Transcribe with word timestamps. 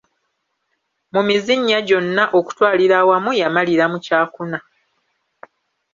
Mu 1.13 1.21
mizinnya 1.27 1.79
gyonna 1.87 2.23
okutwalira 2.39 2.95
awamu 3.01 3.31
yamalira 3.41 3.85
mu 3.91 3.97
kyakuna. 4.05 4.57